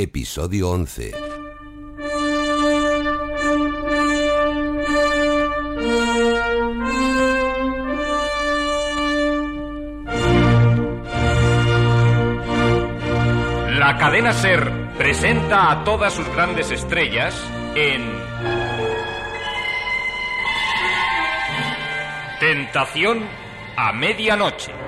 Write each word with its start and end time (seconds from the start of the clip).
Episodio 0.00 0.70
11. 0.70 1.10
La 13.76 13.96
cadena 13.98 14.32
Ser 14.32 14.70
presenta 14.96 15.72
a 15.72 15.82
todas 15.82 16.12
sus 16.12 16.28
grandes 16.28 16.70
estrellas 16.70 17.34
en 17.74 18.08
Tentación 22.38 23.24
a 23.76 23.92
medianoche. 23.92 24.87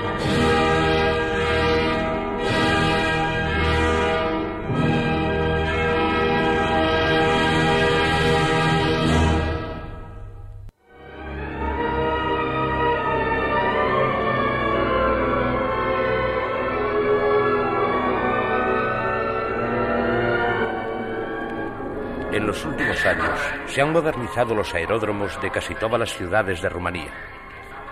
En 22.31 22.47
los 22.47 22.63
últimos 22.63 23.05
años 23.05 23.39
se 23.67 23.81
han 23.81 23.91
modernizado 23.91 24.55
los 24.55 24.73
aeródromos 24.73 25.39
de 25.41 25.51
casi 25.51 25.75
todas 25.75 25.99
las 25.99 26.15
ciudades 26.15 26.61
de 26.61 26.69
Rumanía. 26.69 27.11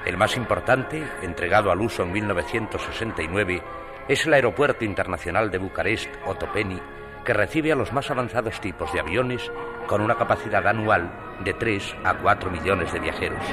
El 0.05 0.15
más 0.15 0.37
importante, 0.37 1.05
entregado 1.21 1.71
al 1.71 1.81
uso 1.81 2.03
en 2.03 2.13
1969, 2.13 3.61
es 4.07 4.25
el 4.25 4.33
Aeropuerto 4.33 4.85
Internacional 4.85 5.51
de 5.51 5.57
Bucarest, 5.57 6.09
Otopeni, 6.25 6.79
que 7.25 7.33
recibe 7.33 7.73
a 7.73 7.75
los 7.75 7.91
más 7.91 8.09
avanzados 8.11 8.61
tipos 8.61 8.93
de 8.93 9.01
aviones 9.01 9.51
con 9.87 9.99
una 9.99 10.15
capacidad 10.15 10.65
anual 10.65 11.11
de 11.43 11.53
3 11.53 11.95
a 12.05 12.13
4 12.13 12.49
millones 12.49 12.93
de 12.93 12.99
viajeros. 13.01 13.43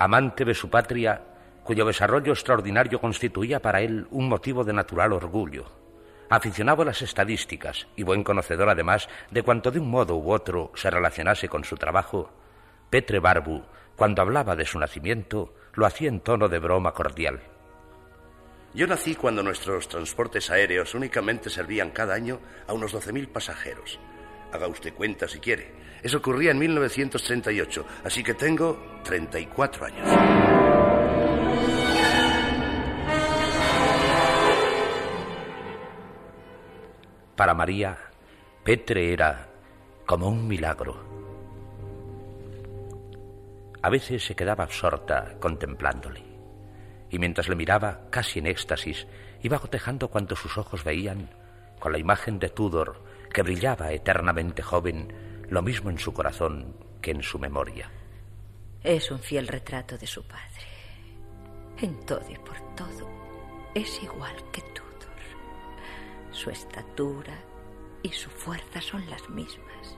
Amante 0.00 0.46
de 0.46 0.54
su 0.54 0.70
patria, 0.70 1.20
cuyo 1.62 1.84
desarrollo 1.84 2.32
extraordinario 2.32 3.02
constituía 3.02 3.60
para 3.60 3.82
él 3.82 4.06
un 4.10 4.30
motivo 4.30 4.64
de 4.64 4.72
natural 4.72 5.12
orgullo. 5.12 5.66
Aficionado 6.30 6.80
a 6.80 6.84
las 6.86 7.02
estadísticas 7.02 7.86
y 7.96 8.02
buen 8.02 8.24
conocedor 8.24 8.70
además 8.70 9.10
de 9.30 9.42
cuanto 9.42 9.70
de 9.70 9.78
un 9.78 9.90
modo 9.90 10.16
u 10.16 10.32
otro 10.32 10.72
se 10.74 10.88
relacionase 10.88 11.50
con 11.50 11.64
su 11.64 11.76
trabajo, 11.76 12.32
Petre 12.88 13.18
Barbu, 13.18 13.62
cuando 13.94 14.22
hablaba 14.22 14.56
de 14.56 14.64
su 14.64 14.78
nacimiento, 14.78 15.52
lo 15.74 15.84
hacía 15.84 16.08
en 16.08 16.20
tono 16.20 16.48
de 16.48 16.60
broma 16.60 16.92
cordial. 16.94 17.42
Yo 18.72 18.86
nací 18.86 19.16
cuando 19.16 19.42
nuestros 19.42 19.86
transportes 19.86 20.50
aéreos 20.50 20.94
únicamente 20.94 21.50
servían 21.50 21.90
cada 21.90 22.14
año 22.14 22.40
a 22.66 22.72
unos 22.72 22.94
12.000 22.94 23.28
pasajeros. 23.28 24.00
Haga 24.52 24.68
usted 24.68 24.94
cuenta 24.94 25.28
si 25.28 25.38
quiere. 25.38 25.72
Eso 26.02 26.18
ocurría 26.18 26.50
en 26.50 26.58
1938, 26.58 27.86
así 28.04 28.22
que 28.22 28.34
tengo 28.34 29.00
34 29.04 29.86
años. 29.86 30.08
Para 37.36 37.54
María, 37.54 37.96
Petre 38.64 39.12
era 39.12 39.48
como 40.04 40.28
un 40.28 40.46
milagro. 40.46 41.02
A 43.82 43.88
veces 43.88 44.24
se 44.24 44.34
quedaba 44.34 44.64
absorta 44.64 45.36
contemplándole, 45.40 46.22
y 47.08 47.18
mientras 47.18 47.48
le 47.48 47.56
miraba, 47.56 48.02
casi 48.10 48.40
en 48.40 48.46
éxtasis, 48.46 49.06
iba 49.42 49.56
gotejando 49.56 50.08
cuanto 50.08 50.36
sus 50.36 50.58
ojos 50.58 50.84
veían, 50.84 51.30
con 51.78 51.92
la 51.92 51.98
imagen 51.98 52.38
de 52.38 52.50
Tudor, 52.50 53.02
que 53.32 53.42
brillaba 53.42 53.92
eternamente 53.92 54.62
joven, 54.62 55.44
lo 55.48 55.62
mismo 55.62 55.90
en 55.90 55.98
su 55.98 56.12
corazón 56.12 56.76
que 57.00 57.12
en 57.12 57.22
su 57.22 57.38
memoria. 57.38 57.90
Es 58.82 59.10
un 59.10 59.20
fiel 59.20 59.46
retrato 59.46 59.96
de 59.96 60.06
su 60.06 60.22
padre. 60.24 60.66
En 61.78 62.04
todo 62.04 62.24
y 62.28 62.36
por 62.36 62.58
todo 62.74 63.08
es 63.74 64.02
igual 64.02 64.34
que 64.52 64.62
Tudor. 64.62 64.90
Su 66.32 66.50
estatura 66.50 67.34
y 68.02 68.10
su 68.10 68.30
fuerza 68.30 68.80
son 68.80 69.08
las 69.08 69.28
mismas. 69.30 69.96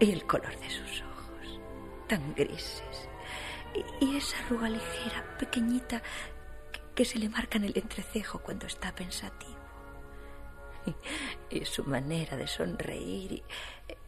Y 0.00 0.12
el 0.12 0.24
color 0.24 0.56
de 0.60 0.70
sus 0.70 1.02
ojos, 1.02 1.60
tan 2.06 2.34
grises. 2.34 3.08
Y, 4.00 4.16
esa 4.16 4.38
arruga 4.44 4.68
ligera, 4.68 5.36
pequeñita, 5.38 6.02
que, 6.72 6.80
que 6.94 7.04
se 7.04 7.18
le 7.18 7.28
marca 7.28 7.58
en 7.58 7.64
el 7.64 7.76
entrecejo 7.76 8.38
cuando 8.38 8.66
está 8.66 8.94
pensativo. 8.94 9.57
Y, 10.88 10.94
y 11.58 11.64
su 11.64 11.84
manera 11.84 12.36
de 12.36 12.46
sonreír, 12.46 13.32
y, 13.32 13.42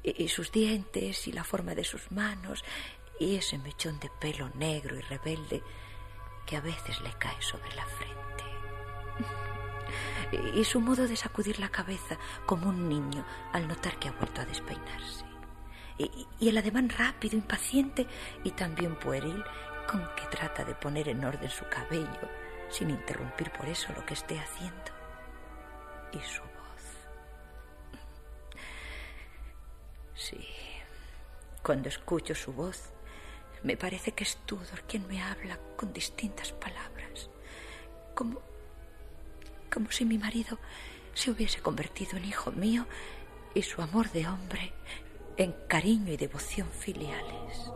y, 0.03 0.25
y 0.25 0.29
sus 0.29 0.51
dientes, 0.51 1.27
y 1.29 1.33
la 1.33 1.45
forma 1.45 1.75
de 1.75 1.85
sus 1.85 2.11
manos, 2.11 2.65
y 3.19 3.37
ese 3.37 3.59
mechón 3.59 4.01
de 4.01 4.11
pelo 4.19 4.51
negro 4.55 4.97
y 4.97 5.03
rebelde 5.03 5.63
que 6.47 6.57
a 6.57 6.61
veces 6.61 7.01
le 7.03 7.13
cae 7.13 7.41
sobre 7.41 7.75
la 7.75 7.85
frente. 7.85 8.17
Y 10.55 10.65
su 10.65 10.81
modo 10.81 11.09
de 11.09 11.17
sacudir 11.17 11.59
la 11.59 11.71
cabeza 11.71 12.17
como 12.47 12.69
un 12.69 12.89
niño 12.89 13.25
al 13.53 13.67
notar 13.67 13.99
que 13.99 14.09
ha 14.09 14.13
vuelto 14.13 14.41
a 14.41 14.45
despeinarse. 14.45 15.25
Y, 15.99 16.29
y 16.39 16.49
el 16.49 16.57
ademán 16.57 16.89
rápido, 16.89 17.37
impaciente 17.37 18.07
y 18.45 18.53
también 18.53 18.95
pueril 18.95 19.43
con 19.89 20.09
que 20.15 20.27
trata 20.31 20.65
de 20.65 20.77
poner 20.77 21.09
en 21.09 21.25
orden 21.25 21.51
su 21.51 21.65
cabello 21.69 22.29
sin 22.69 22.91
interrumpir 22.91 23.51
por 23.51 23.69
eso 23.69 23.93
lo 23.93 24.07
que 24.07 24.15
esté 24.15 24.39
haciendo. 24.39 24.93
Y 26.13 26.21
su 26.21 26.43
Sí, 30.21 30.37
cuando 31.63 31.89
escucho 31.89 32.35
su 32.35 32.53
voz, 32.53 32.91
me 33.63 33.79
parece 33.79 34.13
que 34.13 34.25
es 34.25 34.37
Tudor 34.45 34.83
quien 34.87 35.09
me 35.09 35.23
habla 35.23 35.59
con 35.77 35.95
distintas 35.95 36.53
palabras, 36.53 37.31
como, 38.15 38.39
como 39.73 39.91
si 39.91 40.05
mi 40.05 40.19
marido 40.19 40.59
se 41.15 41.31
hubiese 41.31 41.61
convertido 41.61 42.19
en 42.19 42.27
hijo 42.27 42.53
mío 42.53 42.87
y 43.55 43.63
su 43.63 43.81
amor 43.81 44.11
de 44.11 44.29
hombre 44.29 44.75
en 45.39 45.55
cariño 45.67 46.13
y 46.13 46.19
devoción 46.19 46.69
filiales. 46.69 47.73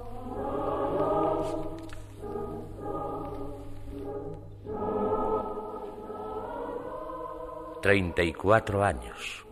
Treinta 7.80 8.22
y 8.22 8.34
cuatro 8.34 8.84
años. 8.84 9.46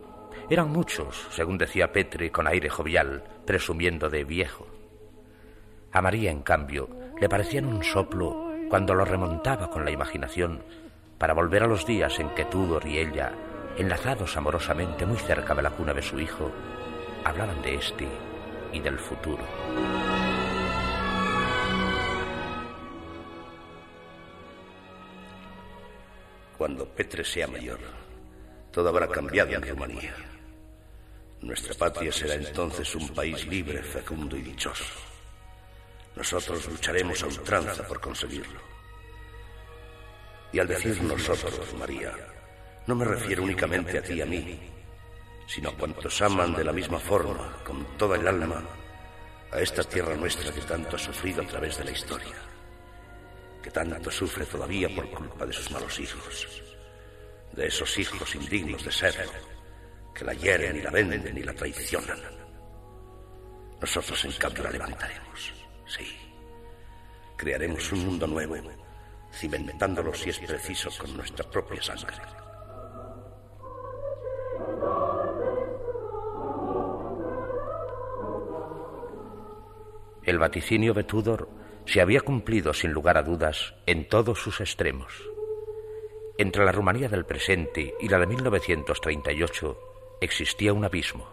Eran 0.51 0.71
muchos, 0.71 1.27
según 1.31 1.59
decía 1.59 1.93
Petre 1.93 2.31
con 2.31 2.47
aire 2.47 2.69
jovial, 2.69 3.23
presumiendo 3.47 4.11
de 4.11 4.25
viejo. 4.25 4.67
A 5.93 6.03
María, 6.03 6.31
en 6.31 6.43
cambio, 6.43 6.89
le 7.21 7.29
parecían 7.29 7.67
un 7.67 7.83
soplo 7.85 8.51
cuando 8.69 8.95
lo 8.95 9.05
remontaba 9.05 9.71
con 9.71 9.85
la 9.85 9.91
imaginación 9.91 10.63
para 11.19 11.35
volver 11.35 11.63
a 11.63 11.67
los 11.67 11.87
días 11.87 12.19
en 12.19 12.31
que 12.31 12.47
Tudor 12.47 12.87
y 12.87 12.99
ella, 12.99 13.33
enlazados 13.77 14.37
amorosamente 14.37 15.07
muy 15.07 15.19
cerca 15.19 15.55
de 15.55 15.63
la 15.63 15.71
cuna 15.71 15.95
de 15.95 16.03
su 16.03 16.19
hijo, 16.19 16.51
hablaban 17.25 17.63
de 17.63 17.75
este 17.77 18.09
y 18.73 18.81
del 18.81 18.99
futuro. 18.99 19.45
Cuando 26.59 26.87
Petre 26.87 27.25
sea 27.25 27.47
mayor, 27.47 27.79
todo 28.71 28.89
habrá 28.89 29.07
cambiado 29.09 29.51
en 29.51 29.63
Rumanía. 29.63 30.32
Nuestra 31.43 31.75
patria 31.75 32.13
será 32.13 32.35
entonces 32.35 32.95
un 32.95 33.09
país 33.09 33.45
libre, 33.47 33.83
fecundo 33.83 34.37
y 34.37 34.43
dichoso. 34.43 34.85
Nosotros 36.15 36.69
lucharemos 36.69 37.21
a 37.23 37.27
ultranza 37.27 37.87
por 37.87 38.01
conseguirlo. 38.01 38.61
Y 40.53 40.61
al 40.61 40.69
decir 40.69 41.03
nosotros, 41.03 41.75
María, 41.75 42.13
no 42.87 42.95
me 42.95 43.05
refiero 43.05 43.43
únicamente 43.43 43.99
a 43.99 44.03
ti 44.03 44.13
y 44.15 44.21
a 44.21 44.27
mí, 44.27 44.61
sino 45.49 45.71
a 45.71 45.77
cuantos 45.77 46.23
aman 46.23 46.55
de 46.55 46.63
la 46.63 46.73
misma 46.73 47.01
forma, 47.01 47.59
con 47.65 47.97
toda 47.99 48.17
el 48.17 48.29
alma, 48.29 48.63
a 49.51 49.61
esta 49.61 49.83
tierra 49.83 50.15
nuestra 50.15 50.53
que 50.53 50.61
tanto 50.61 50.95
ha 50.95 50.99
sufrido 50.99 51.43
a 51.43 51.47
través 51.47 51.77
de 51.77 51.85
la 51.85 51.91
historia, 51.91 52.37
que 53.61 53.71
tanto 53.73 54.13
sufre 54.13 54.47
todavía 54.47 54.89
por 54.95 55.11
culpa 55.11 55.45
de 55.45 55.53
sus 55.53 55.73
malos 55.73 55.99
hijos, 55.99 56.63
de 57.53 57.67
esos 57.67 57.99
hijos 57.99 58.33
indignos 58.37 58.85
de 58.85 58.93
ser, 58.93 59.52
que 60.15 60.25
la 60.25 60.35
hieren 60.35 60.77
y 60.77 60.83
la 60.83 60.91
venden 60.91 61.37
y 61.37 61.43
la 61.43 61.55
traicionan. 61.55 62.19
Nosotros 63.81 64.25
en 64.25 64.33
cambio 64.33 64.63
la 64.65 64.71
levantaremos, 64.71 65.53
sí. 65.87 66.07
Crearemos 67.37 67.91
un 67.93 68.07
mundo 68.07 68.27
nuevo, 68.27 68.57
cimentándolo 69.33 70.15
si 70.15 70.31
es 70.31 70.39
preciso 70.39 70.91
con 70.99 71.17
nuestra 71.17 71.49
propia 71.51 71.83
sangre. 71.83 72.17
El 80.23 80.39
vaticinio 80.39 80.95
de 80.95 81.03
Tudor 81.03 81.49
se 81.85 82.01
había 82.01 82.21
cumplido 82.21 82.73
sin 82.73 82.93
lugar 82.93 83.19
a 83.19 83.23
dudas 83.25 83.75
en 83.87 84.09
todos 84.09 84.39
sus 84.39 84.61
extremos. 84.61 85.13
Entre 86.39 86.65
la 86.65 86.71
Rumanía 86.71 87.09
del 87.09 87.25
presente 87.27 87.95
y 87.99 88.09
la 88.09 88.19
de 88.21 88.27
1938 88.29 89.92
existía 90.23 90.73
un 90.73 90.85
abismo, 90.85 91.29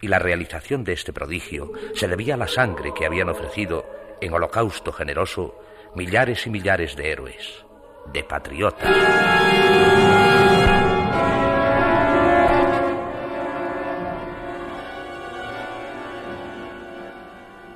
y 0.00 0.08
la 0.08 0.18
realización 0.18 0.84
de 0.84 0.92
este 0.92 1.12
prodigio 1.12 1.72
se 1.94 2.08
debía 2.08 2.34
a 2.34 2.38
la 2.38 2.48
sangre 2.48 2.92
que 2.92 3.06
habían 3.06 3.28
ofrecido 3.28 3.86
en 4.20 4.32
holocausto 4.32 4.92
generoso 4.92 5.60
millares 5.94 6.46
y 6.46 6.50
millares 6.50 6.96
de 6.96 7.12
héroes, 7.12 7.64
de 8.12 8.24
patriotas. 8.24 8.94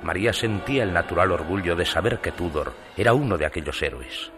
María 0.03 0.33
sentía 0.33 0.83
el 0.83 0.91
natural 0.91 1.31
orgullo 1.31 1.77
de 1.77 1.85
saber 1.85 2.19
que 2.19 2.33
Tudor 2.33 2.73
era 2.97 3.13
uno 3.13 3.37
de 3.37 3.45
aquellos 3.45 3.81
héroes. 3.81 4.31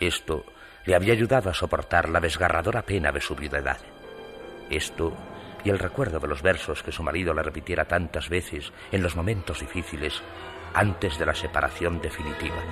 Esto 0.00 0.44
le 0.84 0.96
había 0.96 1.12
ayudado 1.12 1.48
a 1.48 1.54
soportar 1.54 2.08
la 2.08 2.18
desgarradora 2.18 2.82
pena 2.82 3.12
de 3.12 3.20
su 3.20 3.36
viudedad. 3.36 3.78
Esto 4.70 5.12
y 5.64 5.70
el 5.70 5.78
recuerdo 5.78 6.18
de 6.20 6.28
los 6.28 6.42
versos 6.42 6.82
que 6.82 6.92
su 6.92 7.02
marido 7.02 7.34
le 7.34 7.42
repitiera 7.42 7.86
tantas 7.86 8.28
veces 8.28 8.72
en 8.92 9.02
los 9.02 9.16
momentos 9.16 9.60
difíciles 9.60 10.22
antes 10.72 11.18
de 11.18 11.26
la 11.26 11.34
separación 11.34 12.00
definitiva. 12.00 12.62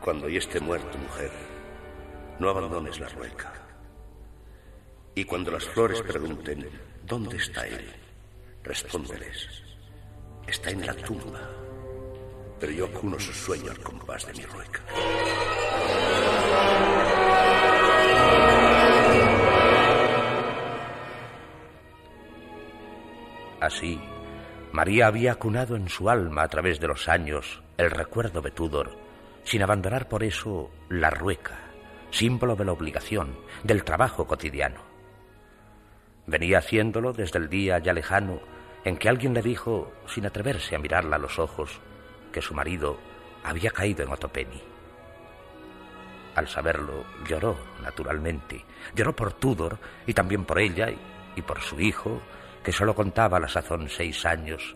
Cuando 0.00 0.28
esté 0.28 0.60
muerto, 0.60 0.98
mujer, 0.98 1.30
no 2.38 2.50
abandones 2.50 3.00
la 3.00 3.08
rueca. 3.08 3.52
Y 5.14 5.24
cuando 5.24 5.50
las 5.50 5.64
flores 5.64 6.02
pregunten, 6.02 6.68
¿dónde 7.04 7.36
está 7.36 7.66
él? 7.66 7.90
Respóndeles, 8.62 9.62
está 10.46 10.70
en 10.70 10.86
la 10.86 10.94
tumba, 10.94 11.40
pero 12.64 12.78
yo 12.78 12.90
cuno 12.90 13.20
su 13.20 13.30
sueño 13.30 13.70
al 13.70 13.78
compás 13.80 14.26
de 14.26 14.32
mi 14.32 14.42
rueca. 14.46 14.80
Así, 23.60 24.00
María 24.72 25.08
había 25.08 25.34
cunado 25.34 25.76
en 25.76 25.90
su 25.90 26.08
alma 26.08 26.42
a 26.42 26.48
través 26.48 26.80
de 26.80 26.88
los 26.88 27.06
años 27.06 27.62
el 27.76 27.90
recuerdo 27.90 28.40
de 28.40 28.50
Tudor, 28.50 28.96
sin 29.42 29.62
abandonar 29.62 30.08
por 30.08 30.24
eso 30.24 30.70
la 30.88 31.10
rueca, 31.10 31.58
símbolo 32.12 32.56
de 32.56 32.64
la 32.64 32.72
obligación, 32.72 33.36
del 33.62 33.84
trabajo 33.84 34.26
cotidiano. 34.26 34.80
Venía 36.26 36.60
haciéndolo 36.60 37.12
desde 37.12 37.40
el 37.40 37.50
día 37.50 37.78
ya 37.80 37.92
lejano 37.92 38.40
en 38.86 38.96
que 38.96 39.10
alguien 39.10 39.34
le 39.34 39.42
dijo, 39.42 39.92
sin 40.06 40.24
atreverse 40.24 40.76
a 40.76 40.78
mirarla 40.78 41.16
a 41.16 41.18
los 41.18 41.38
ojos, 41.38 41.82
que 42.34 42.42
su 42.42 42.52
marido 42.52 42.98
había 43.44 43.70
caído 43.70 44.02
en 44.02 44.10
Otopeni. 44.10 44.60
Al 46.34 46.48
saberlo, 46.48 47.04
lloró, 47.24 47.56
naturalmente. 47.80 48.64
Lloró 48.92 49.14
por 49.14 49.34
Tudor 49.34 49.78
y 50.04 50.14
también 50.14 50.44
por 50.44 50.58
ella 50.58 50.88
y 51.36 51.42
por 51.42 51.60
su 51.60 51.78
hijo, 51.78 52.20
que 52.64 52.72
solo 52.72 52.92
contaba 52.92 53.36
a 53.36 53.40
la 53.40 53.46
sazón 53.48 53.88
seis 53.88 54.26
años 54.26 54.74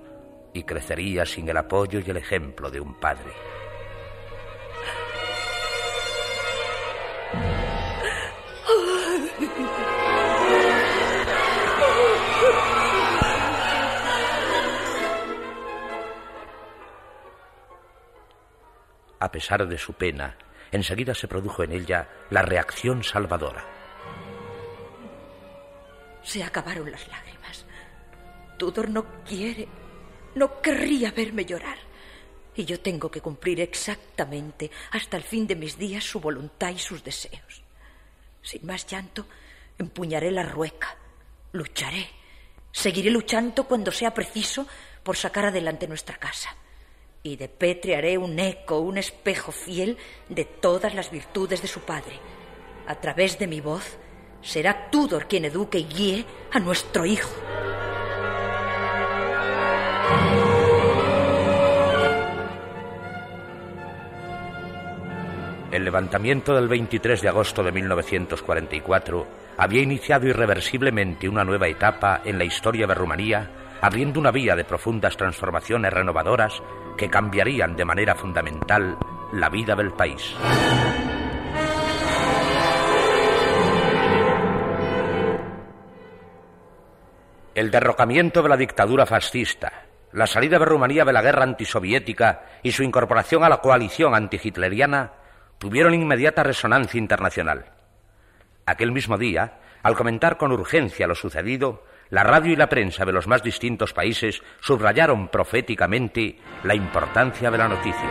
y 0.55 0.63
crecería 0.63 1.27
sin 1.27 1.49
el 1.49 1.57
apoyo 1.57 1.99
y 1.99 2.09
el 2.09 2.19
ejemplo 2.19 2.71
de 2.71 2.79
un 2.81 2.95
padre. 2.95 3.33
A 19.21 19.33
pesar 19.33 19.67
de 19.67 19.79
su 19.79 19.95
pena, 19.95 20.37
enseguida 20.71 21.15
se 21.15 21.29
produjo 21.29 21.65
en 21.65 21.73
ella 21.73 22.09
la 22.31 22.43
reacción 22.43 23.03
salvadora. 23.03 23.65
Se 26.23 26.43
acabaron 26.43 26.91
las 26.91 27.07
lágrimas. 27.09 27.65
Tudor 28.59 28.91
no 28.91 29.23
quiere, 29.25 29.67
no 30.35 30.61
querría 30.61 31.11
verme 31.11 31.45
llorar. 31.45 31.79
Y 32.55 32.65
yo 32.65 32.81
tengo 32.81 33.11
que 33.11 33.21
cumplir 33.21 33.61
exactamente 33.61 34.71
hasta 34.91 35.17
el 35.17 35.23
fin 35.23 35.47
de 35.47 35.57
mis 35.57 35.79
días 35.79 36.05
su 36.05 36.21
voluntad 36.21 36.71
y 36.71 36.79
sus 36.79 37.03
deseos. 37.03 37.63
Sin 38.43 38.67
más 38.67 38.87
llanto, 38.87 39.27
empuñaré 39.79 40.31
la 40.31 40.43
rueca, 40.43 40.97
lucharé, 41.53 42.09
seguiré 42.73 43.11
luchando 43.11 43.65
cuando 43.65 43.93
sea 43.93 44.13
preciso 44.13 44.67
por 45.03 45.17
sacar 45.17 45.47
adelante 45.47 45.87
nuestra 45.87 46.17
casa. 46.17 46.55
Y 47.23 47.37
de 47.37 47.49
Petre 47.49 47.97
haré 47.97 48.17
un 48.17 48.39
eco, 48.39 48.79
un 48.79 48.99
espejo 48.99 49.53
fiel 49.53 49.97
de 50.29 50.45
todas 50.45 50.95
las 50.95 51.11
virtudes 51.11 51.61
de 51.63 51.69
su 51.69 51.81
padre. 51.81 52.15
A 52.87 52.95
través 52.97 53.39
de 53.39 53.47
mi 53.47 53.61
voz 53.61 53.99
será 54.41 54.91
Tudor 54.91 55.27
quien 55.27 55.45
eduque 55.45 55.79
y 55.79 55.85
guíe 55.85 56.25
a 56.53 56.59
nuestro 56.59 57.05
hijo. 57.05 57.31
El 65.71 65.85
levantamiento 65.85 66.55
del 66.55 66.67
23 66.67 67.21
de 67.21 67.29
agosto 67.29 67.63
de 67.63 67.73
1944 67.73 69.27
había 69.59 69.83
iniciado 69.83 70.27
irreversiblemente 70.27 71.29
una 71.29 71.45
nueva 71.45 71.69
etapa 71.69 72.23
en 72.25 72.39
la 72.39 72.45
historia 72.45 72.87
de 72.87 72.95
Rumanía, 72.95 73.51
abriendo 73.81 74.21
una 74.21 74.31
vía 74.31 74.57
de 74.57 74.65
profundas 74.65 75.17
transformaciones 75.17 75.93
renovadoras 75.93 76.63
que 76.97 77.09
cambiarían 77.09 77.77
de 77.77 77.85
manera 77.85 78.15
fundamental 78.15 78.99
la 79.33 79.49
vida 79.49 79.75
del 79.77 79.93
país. 79.93 80.35
El 87.55 87.71
derrocamiento 87.71 88.43
de 88.43 88.49
la 88.49 88.57
dictadura 88.57 89.05
fascista, 89.05 89.85
la 90.13 90.27
salida 90.27 90.59
de 90.59 90.65
Rumanía 90.65 91.05
de 91.05 91.13
la 91.13 91.23
guerra 91.23 91.43
antisoviética 91.43 92.45
y 92.63 92.71
su 92.73 92.83
incorporación 92.83 93.43
a 93.43 93.49
la 93.49 93.61
coalición 93.61 94.15
antihitleriana 94.15 95.13
tuvieron 95.59 95.93
inmediata 95.93 96.45
resonancia 96.45 96.99
internacional. 96.99 97.67
Aquel 98.65 98.93
mismo 98.93 99.19
día, 99.19 99.59
al 99.83 99.97
comentar 99.97 100.37
con 100.37 100.53
urgencia 100.53 101.07
lo 101.07 101.15
sucedido, 101.15 101.85
la 102.11 102.25
radio 102.25 102.53
y 102.53 102.57
la 102.57 102.69
prensa 102.69 103.05
de 103.05 103.13
los 103.13 103.27
más 103.27 103.43
distintos 103.43 103.93
países 103.93 104.43
subrayaron 104.61 105.29
proféticamente 105.29 106.37
la 106.65 106.75
importancia 106.75 107.51
de 107.51 107.59
la 107.59 107.69
noticia. 107.69 108.09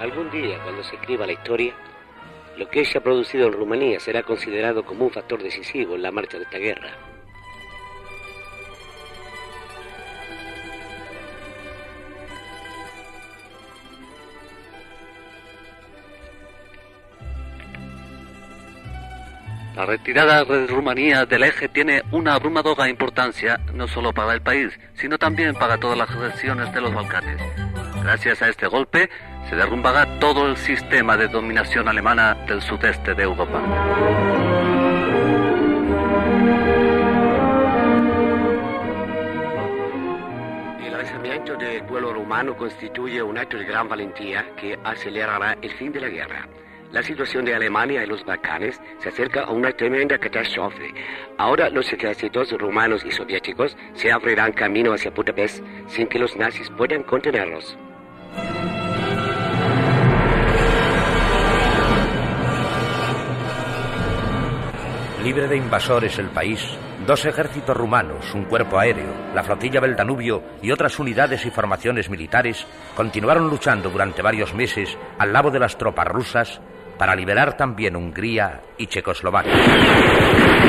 Algún 0.00 0.30
día, 0.30 0.58
cuando 0.64 0.82
se 0.82 0.96
escriba 0.96 1.26
la 1.26 1.32
historia, 1.32 1.74
lo 2.56 2.68
que 2.68 2.84
se 2.84 2.98
ha 2.98 3.02
producido 3.02 3.46
en 3.46 3.52
Rumanía 3.52 4.00
será 4.00 4.24
considerado 4.24 4.84
como 4.84 5.04
un 5.04 5.12
factor 5.12 5.42
decisivo 5.42 5.94
en 5.94 6.02
la 6.02 6.10
marcha 6.10 6.38
de 6.38 6.44
esta 6.44 6.58
guerra. 6.58 7.11
La 19.82 19.86
retirada 19.86 20.44
de 20.44 20.68
Rumanía 20.68 21.26
del 21.26 21.42
eje 21.42 21.68
tiene 21.68 22.04
una 22.12 22.34
abrumadora 22.34 22.88
importancia 22.88 23.58
no 23.74 23.88
solo 23.88 24.12
para 24.12 24.32
el 24.32 24.40
país, 24.40 24.78
sino 24.94 25.18
también 25.18 25.56
para 25.56 25.76
todas 25.76 25.98
las 25.98 26.14
regiones 26.14 26.72
de 26.72 26.80
los 26.80 26.94
Balcanes. 26.94 27.36
Gracias 28.00 28.40
a 28.42 28.48
este 28.48 28.68
golpe 28.68 29.10
se 29.50 29.56
derrumbará 29.56 30.20
todo 30.20 30.46
el 30.46 30.56
sistema 30.56 31.16
de 31.16 31.26
dominación 31.26 31.88
alemana 31.88 32.34
del 32.46 32.62
sudeste 32.62 33.12
de 33.12 33.24
Europa. 33.24 33.60
El 40.80 40.92
lanzamiento 40.92 41.56
del 41.56 41.82
pueblo 41.86 42.12
rumano 42.12 42.56
constituye 42.56 43.20
un 43.20 43.36
acto 43.36 43.56
de 43.56 43.64
gran 43.64 43.88
valentía 43.88 44.46
que 44.54 44.78
acelerará 44.84 45.58
el 45.60 45.72
fin 45.72 45.90
de 45.90 46.00
la 46.00 46.08
guerra. 46.08 46.46
La 46.92 47.02
situación 47.02 47.46
de 47.46 47.54
Alemania 47.54 48.04
y 48.04 48.06
los 48.06 48.22
Balcanes 48.22 48.78
se 48.98 49.08
acerca 49.08 49.44
a 49.44 49.50
una 49.50 49.72
tremenda 49.72 50.18
catástrofe. 50.18 50.92
Ahora 51.38 51.70
los 51.70 51.90
ejércitos 51.90 52.52
rumanos 52.52 53.02
y 53.06 53.10
soviéticos 53.10 53.78
se 53.94 54.12
abrirán 54.12 54.52
camino 54.52 54.92
hacia 54.92 55.10
Budapest 55.10 55.64
sin 55.86 56.06
que 56.06 56.18
los 56.18 56.36
nazis 56.36 56.68
puedan 56.76 57.02
contenerlos. 57.04 57.78
Libre 65.24 65.48
de 65.48 65.56
invasores 65.56 66.18
el 66.18 66.28
país, 66.28 66.76
dos 67.06 67.24
ejércitos 67.24 67.74
rumanos, 67.74 68.34
un 68.34 68.44
cuerpo 68.44 68.78
aéreo, 68.78 69.14
la 69.34 69.44
flotilla 69.44 69.80
del 69.80 69.96
Danubio 69.96 70.42
y 70.60 70.72
otras 70.72 70.98
unidades 70.98 71.46
y 71.46 71.50
formaciones 71.50 72.10
militares 72.10 72.66
continuaron 72.94 73.48
luchando 73.48 73.88
durante 73.88 74.20
varios 74.20 74.52
meses 74.52 74.98
al 75.18 75.32
lado 75.32 75.50
de 75.50 75.60
las 75.60 75.78
tropas 75.78 76.08
rusas 76.08 76.60
para 76.98 77.14
liberar 77.14 77.56
también 77.56 77.96
Hungría 77.96 78.60
y 78.78 78.86
Checoslovaquia. 78.86 80.61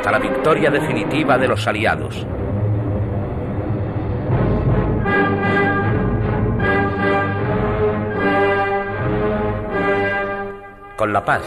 Hasta 0.00 0.12
la 0.12 0.18
victoria 0.18 0.70
definitiva 0.70 1.36
de 1.36 1.46
los 1.46 1.66
aliados. 1.66 2.26
Con 10.96 11.12
la 11.12 11.22
paz, 11.22 11.42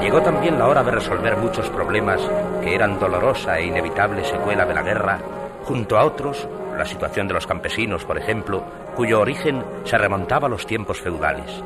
llegó 0.00 0.20
también 0.20 0.58
la 0.58 0.66
hora 0.66 0.82
de 0.82 0.90
resolver 0.90 1.36
muchos 1.36 1.70
problemas 1.70 2.20
que 2.60 2.74
eran 2.74 2.98
dolorosa 2.98 3.60
e 3.60 3.66
inevitable 3.66 4.24
secuela 4.24 4.66
de 4.66 4.74
la 4.74 4.82
guerra, 4.82 5.20
junto 5.62 5.96
a 5.96 6.04
otros, 6.04 6.48
la 6.76 6.84
situación 6.84 7.28
de 7.28 7.34
los 7.34 7.46
campesinos, 7.46 8.04
por 8.04 8.18
ejemplo, 8.18 8.64
cuyo 8.96 9.20
origen 9.20 9.62
se 9.84 9.96
remontaba 9.96 10.48
a 10.48 10.50
los 10.50 10.66
tiempos 10.66 11.00
feudales. 11.00 11.62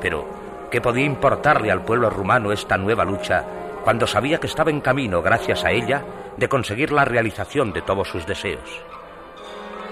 Pero, 0.00 0.24
¿qué 0.70 0.80
podía 0.80 1.04
importarle 1.04 1.70
al 1.70 1.82
pueblo 1.82 2.08
rumano 2.08 2.50
esta 2.50 2.78
nueva 2.78 3.04
lucha 3.04 3.44
cuando 3.82 4.06
sabía 4.06 4.38
que 4.38 4.46
estaba 4.46 4.70
en 4.70 4.80
camino, 4.80 5.22
gracias 5.22 5.64
a 5.64 5.70
ella, 5.70 6.04
de 6.36 6.48
conseguir 6.48 6.92
la 6.92 7.04
realización 7.04 7.72
de 7.72 7.82
todos 7.82 8.08
sus 8.08 8.26
deseos. 8.26 8.80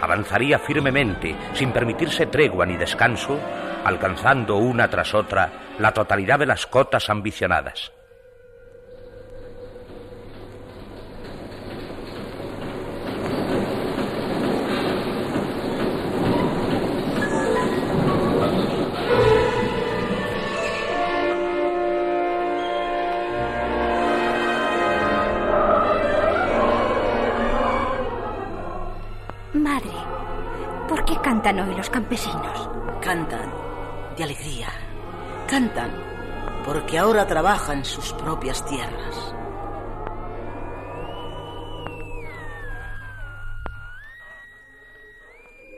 Avanzaría 0.01 0.59
firmemente, 0.59 1.37
sin 1.55 1.73
permitirse 1.73 2.27
tregua 2.27 2.65
ni 2.67 2.77
descanso, 2.77 3.39
alcanzando 3.85 4.57
una 4.57 4.89
tras 4.89 5.15
otra 5.15 5.53
la 5.79 5.93
totalidad 5.93 6.39
de 6.39 6.47
las 6.47 6.67
cotas 6.67 7.11
ambicionadas. 7.11 7.93
¿Por 31.51 31.57
qué 31.57 31.63
cantan 31.63 31.69
hoy 31.69 31.77
los 31.77 31.91
campesinos? 31.91 32.71
Cantan 33.03 33.53
de 34.17 34.23
alegría. 34.23 34.69
Cantan 35.49 35.91
porque 36.65 36.99
ahora 36.99 37.27
trabajan 37.27 37.85
sus 37.85 38.13
propias 38.13 38.65
tierras. 38.67 39.35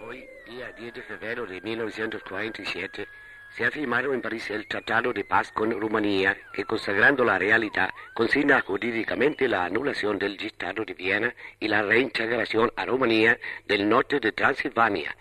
Hoy, 0.07 0.27
día 0.47 0.73
10 0.73 0.95
de 0.95 1.03
febrero 1.03 1.47
de 1.47 1.61
1947, 1.61 3.09
se 3.57 3.65
ha 3.65 3.71
firmado 3.71 4.13
en 4.13 4.21
París 4.21 4.51
el 4.51 4.67
Tratado 4.67 5.13
de 5.13 5.25
Paz 5.25 5.53
con 5.53 5.71
Rumanía, 5.71 6.37
que 6.53 6.65
consagrando 6.65 7.25
la 7.25 7.39
realidad, 7.39 7.91
consigna 8.13 8.61
jurídicamente 8.61 9.49
la 9.49 9.65
anulación 9.65 10.19
del 10.19 10.37
Dictado 10.37 10.85
de 10.85 10.95
Viena 10.95 11.35
y 11.61 11.69
la 11.69 11.83
reintegración 11.83 12.73
a 12.77 12.85
Rumanía 12.85 13.39
del 13.67 13.89
norte 13.89 14.21
de 14.21 14.33
Transilvania, 14.33 15.15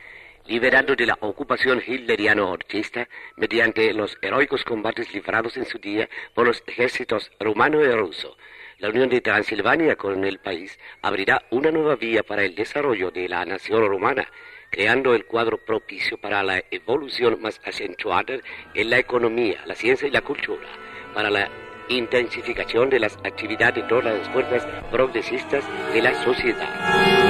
liberando 0.48 0.96
de 0.96 1.06
la 1.06 1.18
ocupación 1.22 1.82
hitleriano-orchista 1.86 3.08
mediante 3.36 3.94
los 3.94 4.18
heroicos 4.22 4.64
combates 4.64 5.14
librados 5.14 5.58
en 5.58 5.66
su 5.66 5.78
día 5.78 6.10
por 6.34 6.48
los 6.48 6.64
ejércitos 6.68 7.32
rumano 7.40 7.82
y 7.82 7.92
ruso. 7.92 8.38
La 8.80 8.90
unión 8.90 9.10
de 9.10 9.22
Transilvania 9.22 9.96
con 9.96 10.26
el 10.26 10.40
país 10.40 10.80
abrirá 11.02 11.44
una 11.52 11.70
nueva 11.70 11.96
vía 11.96 12.24
para 12.24 12.44
el 12.44 12.56
desarrollo 12.56 13.12
de 13.12 13.30
la 13.30 13.46
nación 13.46 13.88
rumana, 13.88 14.28
creando 14.72 15.14
el 15.14 15.26
cuadro 15.26 15.58
propicio 15.58 16.18
para 16.18 16.42
la 16.42 16.64
evolución 16.72 17.40
más 17.42 17.62
acentuada 17.64 18.40
en 18.74 18.90
la 18.90 18.98
economía, 18.98 19.62
la 19.68 19.76
ciencia 19.76 20.08
y 20.08 20.12
la 20.12 20.22
cultura, 20.22 20.68
para 21.14 21.30
la 21.30 21.48
intensificación 21.90 22.90
de 22.90 23.00
las 23.00 23.18
actividades 23.18 23.76
de 23.76 23.84
todas 23.84 24.06
las 24.06 24.30
fuerzas 24.30 24.66
progresistas 24.90 25.64
de 25.94 26.02
la 26.02 26.16
sociedad. 26.24 27.21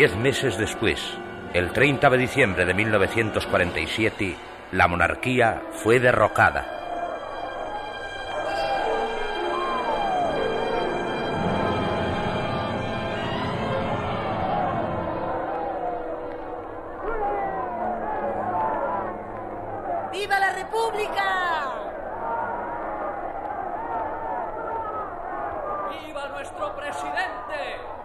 Diez 0.00 0.16
meses 0.16 0.56
después, 0.56 0.98
el 1.52 1.72
30 1.72 2.08
de 2.08 2.16
diciembre 2.16 2.64
de 2.64 2.72
1947, 2.72 4.34
la 4.72 4.88
monarquía 4.88 5.60
fue 5.72 6.00
derrocada. 6.00 6.64
¡Viva 20.10 20.40
la 20.40 20.52
República! 20.54 21.72
¡Viva 25.90 26.28
nuestro 26.28 26.74
presidente! 26.74 27.99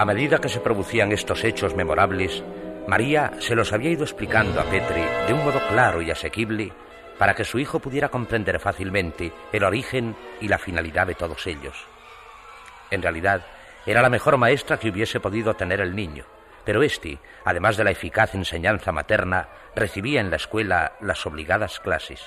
A 0.00 0.06
medida 0.06 0.38
que 0.38 0.48
se 0.48 0.60
producían 0.60 1.12
estos 1.12 1.44
hechos 1.44 1.74
memorables, 1.74 2.42
María 2.88 3.32
se 3.38 3.54
los 3.54 3.74
había 3.74 3.90
ido 3.90 4.02
explicando 4.02 4.58
a 4.58 4.64
Petri 4.64 5.02
de 5.26 5.34
un 5.34 5.44
modo 5.44 5.60
claro 5.68 6.00
y 6.00 6.10
asequible 6.10 6.72
para 7.18 7.34
que 7.34 7.44
su 7.44 7.58
hijo 7.58 7.80
pudiera 7.80 8.08
comprender 8.08 8.58
fácilmente 8.60 9.30
el 9.52 9.62
origen 9.62 10.16
y 10.40 10.48
la 10.48 10.56
finalidad 10.56 11.06
de 11.06 11.16
todos 11.16 11.46
ellos. 11.46 11.84
En 12.90 13.02
realidad, 13.02 13.44
era 13.84 14.00
la 14.00 14.08
mejor 14.08 14.38
maestra 14.38 14.78
que 14.78 14.88
hubiese 14.88 15.20
podido 15.20 15.52
tener 15.52 15.82
el 15.82 15.94
niño, 15.94 16.24
pero 16.64 16.82
éste, 16.82 17.18
además 17.44 17.76
de 17.76 17.84
la 17.84 17.90
eficaz 17.90 18.34
enseñanza 18.34 18.92
materna, 18.92 19.48
recibía 19.76 20.22
en 20.22 20.30
la 20.30 20.36
escuela 20.36 20.92
las 21.02 21.26
obligadas 21.26 21.78
clases. 21.78 22.24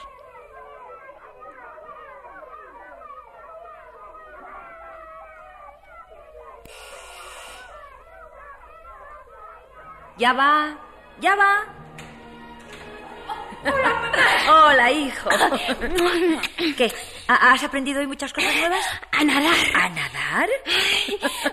Ya 10.24 10.32
va, 10.32 10.78
ya 11.20 11.36
va. 11.36 11.66
Hola, 14.48 14.90
hijo. 15.02 15.30
¿Qué? 16.78 16.94
¿Has 17.28 17.64
aprendido 17.64 18.00
hoy 18.00 18.08
muchas 18.08 18.34
cosas 18.34 18.56
nuevas? 18.56 18.86
A 19.12 19.24
nadar. 19.24 19.56
¿A 19.76 19.90
nadar? 19.90 20.50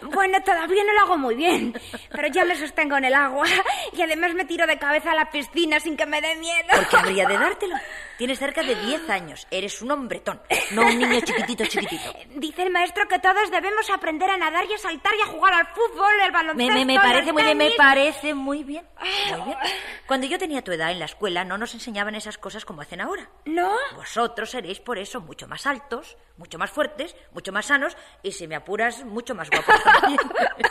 Bueno, 0.02 0.42
todavía 0.42 0.82
no 0.84 0.92
lo 0.92 1.00
hago 1.00 1.18
muy 1.18 1.34
bien, 1.34 1.78
pero 2.10 2.28
ya 2.28 2.44
me 2.44 2.56
sostengo 2.56 2.96
en 2.96 3.04
el 3.04 3.14
agua 3.14 3.44
y 3.92 4.02
además 4.02 4.34
me 4.34 4.44
tiro 4.44 4.66
de 4.66 4.78
cabeza 4.78 5.12
a 5.12 5.14
la 5.14 5.30
piscina 5.30 5.78
sin 5.80 5.96
que 5.96 6.06
me 6.06 6.20
dé 6.20 6.34
miedo. 6.36 6.68
¿Por 6.74 6.88
qué 6.88 6.96
habría 6.96 7.26
de 7.26 7.38
dártelo? 7.38 7.76
Tienes 8.18 8.38
cerca 8.38 8.62
de 8.62 8.74
10 8.74 9.08
años. 9.08 9.46
Eres 9.50 9.80
un 9.80 9.92
hombretón, 9.92 10.42
no 10.72 10.82
un 10.82 10.98
niño 10.98 11.20
chiquitito, 11.20 11.64
chiquitito. 11.66 12.12
Dice 12.34 12.62
el 12.62 12.70
maestro 12.70 13.06
que 13.08 13.18
todos 13.18 13.50
debemos 13.50 13.88
aprender 13.90 14.28
a 14.28 14.36
nadar 14.36 14.64
y 14.68 14.74
a 14.74 14.78
saltar 14.78 15.12
y 15.18 15.22
a 15.22 15.26
jugar 15.26 15.54
al 15.54 15.66
fútbol, 15.68 16.12
el 16.24 16.30
baloncesto. 16.32 16.74
Me, 16.74 16.84
me, 16.84 16.94
me 16.94 17.00
parece 17.00 17.32
muy 17.32 17.42
bien, 17.44 17.58
me 17.58 17.70
parece 17.72 18.34
muy 18.34 18.64
bien. 18.64 18.84
Muy 19.30 19.44
bien. 19.44 19.58
Cuando 20.06 20.26
yo 20.26 20.38
tenía 20.38 20.62
tu 20.62 20.72
edad 20.72 20.90
en 20.90 20.98
la 20.98 21.04
escuela 21.06 21.44
no 21.44 21.56
nos 21.56 21.72
enseñaban 21.74 22.14
esas 22.14 22.36
cosas 22.36 22.64
como 22.64 22.82
hacen 22.82 23.00
ahora. 23.00 23.28
¿No? 23.46 23.72
Vosotros 23.96 24.50
seréis 24.50 24.80
por 24.80 24.98
eso 24.98 25.20
mucho 25.20 25.46
más 25.46 25.59
altos, 25.66 26.16
mucho 26.36 26.58
más 26.58 26.70
fuertes, 26.70 27.14
mucho 27.32 27.52
más 27.52 27.66
sanos 27.66 27.96
y, 28.22 28.32
si 28.32 28.48
me 28.48 28.56
apuras, 28.56 29.04
mucho 29.04 29.34
más 29.34 29.50
guapos 29.50 29.74
también. 29.82 30.18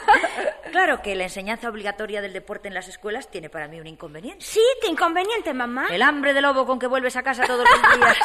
claro 0.71 1.01
que 1.01 1.15
la 1.15 1.25
enseñanza 1.25 1.69
obligatoria 1.69 2.21
del 2.21 2.33
deporte 2.33 2.67
en 2.67 2.73
las 2.73 2.87
escuelas 2.87 3.29
tiene 3.29 3.49
para 3.49 3.67
mí 3.67 3.79
un 3.79 3.87
inconveniente. 3.87 4.43
Sí, 4.43 4.63
qué 4.81 4.87
inconveniente, 4.87 5.53
mamá. 5.53 5.87
El 5.91 6.01
hambre 6.01 6.33
de 6.33 6.41
lobo 6.41 6.65
con 6.65 6.79
que 6.79 6.87
vuelves 6.87 7.15
a 7.15 7.23
casa 7.23 7.45
todos 7.45 7.67
los 7.69 7.97
días. 7.97 8.17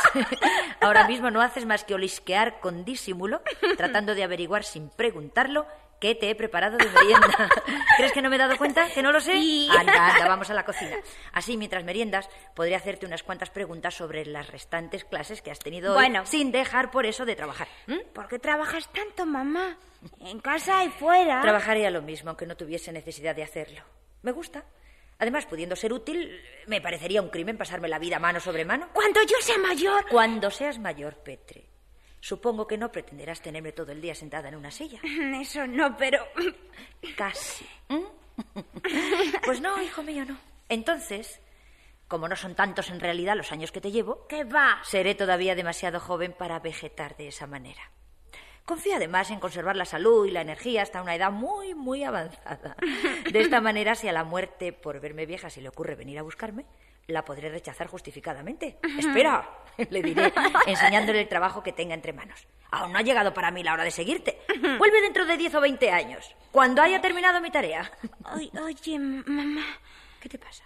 Ahora 0.80 1.06
mismo 1.06 1.30
no 1.30 1.42
haces 1.42 1.66
más 1.66 1.84
que 1.84 1.94
olisquear 1.94 2.60
con 2.60 2.84
disimulo, 2.84 3.42
tratando 3.76 4.14
de 4.14 4.24
averiguar 4.24 4.64
sin 4.64 4.88
preguntarlo 4.88 5.66
qué 6.00 6.14
te 6.14 6.30
he 6.30 6.34
preparado 6.34 6.76
de 6.76 6.86
merienda. 6.88 7.48
¿Crees 7.96 8.12
que 8.12 8.22
no 8.22 8.28
me 8.30 8.36
he 8.36 8.38
dado 8.38 8.56
cuenta? 8.56 8.88
¿Que 8.90 9.02
no 9.02 9.12
lo 9.12 9.20
sé? 9.20 9.32
Sí. 9.32 9.68
Anda, 9.76 10.14
anda, 10.14 10.28
vamos 10.28 10.50
a 10.50 10.54
la 10.54 10.64
cocina. 10.64 10.96
Así, 11.32 11.56
mientras 11.56 11.84
meriendas, 11.84 12.28
podría 12.54 12.76
hacerte 12.78 13.06
unas 13.06 13.22
cuantas 13.22 13.50
preguntas 13.50 13.94
sobre 13.94 14.26
las 14.26 14.48
restantes 14.50 15.04
clases 15.04 15.42
que 15.42 15.50
has 15.50 15.58
tenido 15.58 15.92
hoy, 15.92 15.96
Bueno. 15.96 16.26
sin 16.26 16.52
dejar 16.52 16.90
por 16.90 17.06
eso 17.06 17.24
de 17.24 17.36
trabajar. 17.36 17.68
¿m? 17.86 18.00
¿Por 18.12 18.28
qué 18.28 18.38
trabajas 18.38 18.88
tanto, 18.92 19.26
mamá? 19.26 19.76
En 20.20 20.40
casa 20.40 20.84
y 20.84 20.90
fuera. 20.90 21.40
Trabajaría 21.40 21.90
lo 21.90 22.02
mismo, 22.02 22.30
aunque 22.30 22.46
no 22.46 22.56
tuviese 22.56 22.92
necesidad 22.92 23.34
de 23.34 23.42
hacerlo. 23.42 23.82
Me 24.22 24.32
gusta. 24.32 24.64
Además, 25.18 25.46
pudiendo 25.46 25.76
ser 25.76 25.92
útil, 25.92 26.42
me 26.66 26.80
parecería 26.80 27.22
un 27.22 27.28
crimen 27.30 27.56
pasarme 27.56 27.88
la 27.88 27.98
vida 28.00 28.18
mano 28.18 28.40
sobre 28.40 28.64
mano. 28.64 28.88
Cuando 28.92 29.20
yo 29.22 29.36
sea 29.40 29.58
mayor. 29.58 30.04
Cuando 30.10 30.50
seas 30.50 30.78
mayor, 30.78 31.14
Petre, 31.22 31.64
supongo 32.24 32.66
que 32.66 32.78
no 32.78 32.90
pretenderás 32.90 33.42
tenerme 33.42 33.72
todo 33.72 33.92
el 33.92 34.00
día 34.00 34.14
sentada 34.14 34.48
en 34.48 34.54
una 34.54 34.70
silla. 34.70 34.98
Eso 35.40 35.66
no, 35.66 35.94
pero... 35.96 36.26
Casi. 37.16 37.66
¿Mm? 37.88 38.02
Pues 39.44 39.60
no, 39.60 39.80
hijo 39.82 40.02
mío, 40.02 40.24
no. 40.24 40.36
Entonces, 40.68 41.40
como 42.08 42.26
no 42.26 42.34
son 42.34 42.54
tantos 42.54 42.88
en 42.88 42.98
realidad 42.98 43.36
los 43.36 43.52
años 43.52 43.70
que 43.70 43.80
te 43.80 43.92
llevo, 43.92 44.26
¿Qué 44.26 44.44
va? 44.44 44.80
seré 44.82 45.14
todavía 45.14 45.54
demasiado 45.54 46.00
joven 46.00 46.32
para 46.32 46.58
vegetar 46.60 47.16
de 47.16 47.28
esa 47.28 47.46
manera. 47.46 47.90
Confío 48.64 48.96
además 48.96 49.30
en 49.30 49.38
conservar 49.38 49.76
la 49.76 49.84
salud 49.84 50.26
y 50.26 50.30
la 50.30 50.40
energía 50.40 50.82
hasta 50.82 51.02
una 51.02 51.14
edad 51.14 51.30
muy, 51.30 51.74
muy 51.74 52.02
avanzada. 52.02 52.76
De 53.30 53.40
esta 53.40 53.60
manera, 53.60 53.94
si 53.94 54.08
a 54.08 54.12
la 54.12 54.24
muerte 54.24 54.72
por 54.72 54.98
verme 55.00 55.26
vieja 55.26 55.50
se 55.50 55.60
le 55.60 55.68
ocurre 55.68 55.94
venir 55.94 56.18
a 56.18 56.22
buscarme, 56.22 56.64
la 57.08 57.24
podré 57.24 57.48
rechazar 57.50 57.86
justificadamente. 57.88 58.78
Espera, 58.98 59.48
le 59.90 60.02
diré, 60.02 60.32
enseñándole 60.66 61.20
el 61.20 61.28
trabajo 61.28 61.62
que 61.62 61.72
tenga 61.72 61.94
entre 61.94 62.12
manos. 62.12 62.46
Aún 62.70 62.92
no 62.92 62.98
ha 62.98 63.02
llegado 63.02 63.32
para 63.34 63.50
mí 63.50 63.62
la 63.62 63.72
hora 63.74 63.84
de 63.84 63.90
seguirte. 63.90 64.40
Vuelve 64.78 65.00
dentro 65.00 65.26
de 65.26 65.36
10 65.36 65.54
o 65.56 65.60
20 65.60 65.90
años, 65.90 66.34
cuando 66.50 66.82
haya 66.82 67.00
terminado 67.00 67.40
mi 67.40 67.50
tarea. 67.50 67.90
Oy- 68.34 68.50
Oye, 68.60 68.98
mamá, 68.98 69.64
¿Qué 70.20 70.28
te 70.28 70.38
pasa? 70.38 70.64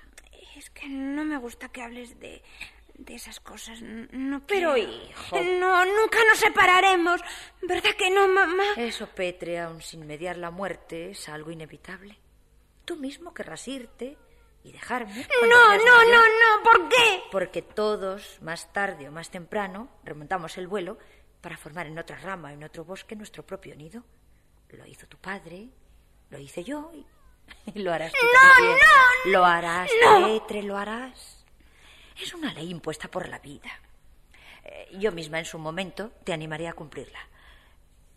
es 0.57 0.71
que 0.71 0.88
no 0.88 1.25
me 1.25 1.37
gusta 1.37 1.68
que 1.68 1.83
hables 1.83 2.18
de, 2.18 2.42
de 2.95 3.14
esas 3.14 3.38
cosas. 3.38 3.80
No 3.83 4.45
Pero, 4.45 4.76
hijo. 4.76 5.37
No, 5.61 5.85
nunca 5.85 6.18
nos 6.28 6.38
separaremos. 6.38 7.21
¿Verdad 7.62 7.92
que 7.97 8.11
no, 8.11 8.26
mamá? 8.26 8.64
Eso, 8.76 9.07
Petre, 9.07 9.61
aun 9.61 9.81
sin 9.83 10.05
mediar 10.05 10.37
la 10.37 10.51
muerte, 10.51 11.11
es 11.11 11.29
algo 11.29 11.53
inevitable. 11.53 12.18
Tú 12.85 12.96
mismo 12.96 13.33
querrás 13.33 13.68
irte 13.68 14.16
y 14.64 14.73
dejarme. 14.73 15.27
No, 15.42 15.77
no, 15.77 16.05
no, 16.05 16.23
no. 16.23 16.62
¿Por 16.62 16.88
qué? 16.88 17.23
Porque 17.31 17.62
todos, 17.62 18.38
más 18.42 18.73
tarde 18.73 19.09
o 19.09 19.12
más 19.12 19.31
temprano, 19.31 19.88
remontamos 20.05 20.59
el 20.59 20.66
vuelo 20.68 20.99
para 21.40 21.57
formar 21.57 21.87
en 21.87 21.99
otra 21.99 22.16
rama, 22.18 22.53
en 22.53 22.64
otro 22.64 22.85
bosque, 22.85 23.14
nuestro 23.16 23.44
propio 23.47 23.75
nido. 23.77 24.03
Lo 24.71 24.85
hizo 24.87 25.07
tu 25.07 25.16
padre, 25.18 25.68
lo 26.31 26.38
hice 26.38 26.62
yo 26.64 26.90
y, 26.92 27.07
y 27.75 27.79
lo 27.83 27.92
harás 27.92 28.12
tú 28.12 28.18
No, 28.27 28.53
también. 28.55 28.79
no, 29.25 29.31
Lo 29.33 29.44
harás, 29.44 29.90
no. 30.05 30.27
Petre, 30.27 30.62
lo 30.62 30.77
harás. 30.77 31.44
Es 32.21 32.35
una 32.35 32.53
ley 32.53 32.71
impuesta 32.71 33.09
por 33.09 33.29
la 33.29 33.38
vida. 33.38 33.71
Eh, 34.64 34.88
yo 34.99 35.12
misma 35.12 35.38
en 35.38 35.44
su 35.44 35.59
momento 35.59 36.11
te 36.25 36.33
animaré 36.33 36.68
a 36.68 36.73
cumplirla. 36.75 37.21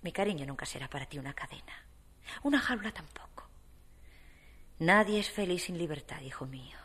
Mi 0.02 0.12
cariño 0.12 0.46
nunca 0.48 0.66
será 0.66 0.90
para 0.90 1.06
ti 1.06 1.20
una 1.20 1.34
cadena. 1.34 1.86
Una 2.44 2.60
jaula 2.60 2.92
tampoco. 2.92 3.30
Nadie 4.82 5.20
es 5.20 5.30
feliz 5.30 5.66
sin 5.66 5.78
libertad, 5.78 6.20
hijo 6.26 6.48
mío. 6.48 6.76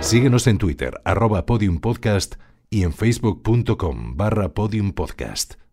Síguenos 0.00 0.48
en 0.48 0.58
Twitter, 0.58 1.00
arroba 1.04 1.46
podiumpodcast 1.46 2.34
y 2.68 2.82
en 2.82 2.92
facebook.com 2.92 4.16
barra 4.16 4.52
podiumpodcast. 4.52 5.65